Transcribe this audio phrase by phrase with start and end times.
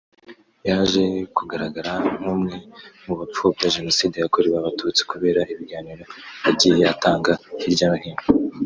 [0.67, 1.03] yaje
[1.35, 2.55] kugaragara nk’umwe
[3.05, 6.03] mu bapfobya Jenoside yakorewe Abatutsi kubera ibiganiro
[6.45, 7.31] yagiye atanga
[7.61, 8.23] hirya no hino